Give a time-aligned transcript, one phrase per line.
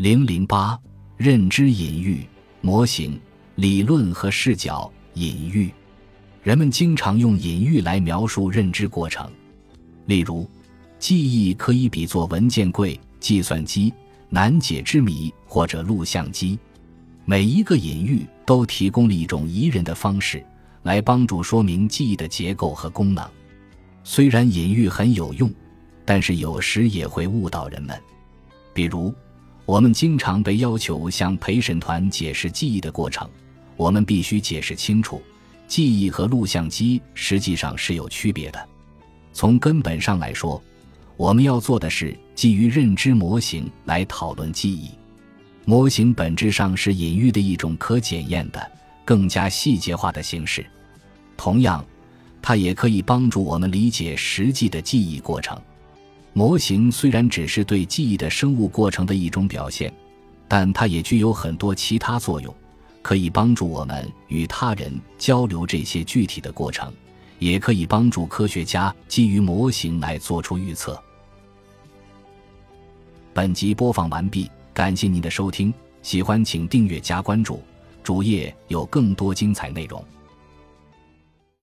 [0.00, 0.80] 零零八，
[1.18, 2.26] 认知隐喻
[2.62, 3.20] 模型
[3.56, 4.90] 理论和视角。
[5.12, 5.70] 隐喻，
[6.42, 9.30] 人们经常用隐喻来描述认知过程。
[10.06, 10.48] 例如，
[10.98, 13.92] 记忆可以比作文件柜、计算机、
[14.30, 16.58] 难解之谜或者录像机。
[17.26, 20.42] 每一个隐喻都提供了一种宜人的方式，
[20.82, 23.22] 来帮助说明记忆的结构和功能。
[24.02, 25.52] 虽然隐喻很有用，
[26.06, 27.94] 但是有时也会误导人们。
[28.72, 29.14] 比如，
[29.70, 33.30] 我们经常被要求向陪审团解释记忆的过程，
[33.76, 35.22] 我们必须解释清楚，
[35.68, 38.68] 记忆和录像机实际上是有区别的。
[39.32, 40.60] 从根本上来说，
[41.16, 44.90] 我们要做的是基于认知模型来讨论记忆。
[45.64, 48.72] 模型本质上是隐喻的一种可检验的、
[49.04, 50.66] 更加细节化的形式。
[51.36, 51.86] 同样，
[52.42, 55.56] 它也可以帮助我们理解实际的记忆过程。
[56.40, 59.92] 模型虽然只是对记忆的生物过程的一种表现，
[60.48, 62.54] 但它也具有很多其他作用，
[63.02, 66.90] 可以帮助我们与他人交流这些具体的过程，
[67.40, 70.98] 也可以帮助科学家基于模型来做出预测。
[73.34, 77.62] 本集播放完毕，感谢您的收听，喜欢请订阅加关注，
[78.02, 80.02] 主页有更多精彩内容。